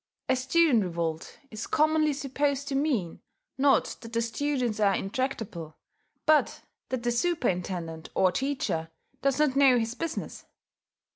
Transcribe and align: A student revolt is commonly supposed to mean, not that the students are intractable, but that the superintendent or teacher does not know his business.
A 0.27 0.35
student 0.35 0.83
revolt 0.83 1.37
is 1.51 1.67
commonly 1.67 2.11
supposed 2.11 2.67
to 2.69 2.73
mean, 2.75 3.21
not 3.59 3.97
that 4.01 4.13
the 4.13 4.21
students 4.23 4.79
are 4.79 4.95
intractable, 4.95 5.77
but 6.25 6.63
that 6.89 7.03
the 7.03 7.11
superintendent 7.11 8.09
or 8.15 8.31
teacher 8.31 8.89
does 9.21 9.37
not 9.37 9.55
know 9.55 9.77
his 9.77 9.93
business. 9.93 10.45